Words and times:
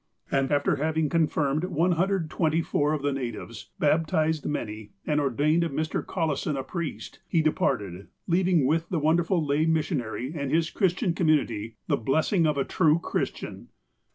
And, 0.31 0.51
after 0.51 0.77
having 0.77 1.09
confirmed 1.09 1.63
124 1.63 2.93
of 2.93 3.03
the 3.03 3.13
natives, 3.13 3.69
baptized 3.77 4.47
many, 4.47 4.93
and 5.05 5.19
ordained 5.21 5.61
Mr. 5.61 6.03
Col 6.03 6.29
lison 6.29 6.57
a 6.57 6.63
priest, 6.63 7.19
he 7.27 7.43
departed, 7.43 8.07
leaving 8.25 8.65
with 8.65 8.89
the 8.89 8.97
wonderful 8.97 9.45
lay 9.45 9.67
missionary 9.67 10.33
and 10.35 10.49
his 10.51 10.71
Christian 10.71 11.13
community 11.13 11.75
the 11.85 11.97
blessing 11.97 12.47
of 12.47 12.57
a 12.57 12.65
true 12.65 12.97
Christian. 12.97 13.67